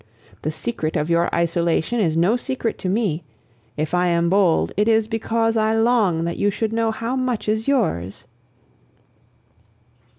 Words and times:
The 0.41 0.49
secret 0.51 0.97
of 0.97 1.11
your 1.11 1.29
isolation 1.31 1.99
is 1.99 2.17
no 2.17 2.35
secret 2.35 2.79
to 2.79 2.89
me! 2.89 3.23
If 3.77 3.93
I 3.93 4.07
am 4.07 4.31
bold, 4.31 4.71
it 4.75 4.87
is 4.87 5.07
because 5.07 5.55
I 5.55 5.75
long 5.75 6.23
that 6.23 6.37
you 6.37 6.49
should 6.49 6.73
know 6.73 6.89
how 6.89 7.15
much 7.15 7.47
is 7.47 7.67
yours. 7.67 8.23